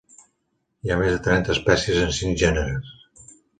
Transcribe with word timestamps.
Hi 0.85 0.93
ha 0.95 0.97
més 1.01 1.11
de 1.17 1.19
trenta 1.27 1.53
espècies 1.57 2.01
en 2.09 2.17
cinc 2.23 2.43
gèneres. 2.47 2.93